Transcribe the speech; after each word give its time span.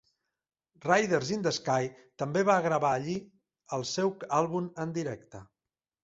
Riders 0.83 1.29
in 1.33 1.41
the 1.47 1.51
Sky 1.57 1.83
també 2.21 2.41
va 2.47 2.55
gravar 2.67 2.91
allí 2.99 3.15
el 3.77 3.85
seu 3.91 4.09
àlbum 4.39 4.71
en 4.87 4.95
directe. 4.97 5.43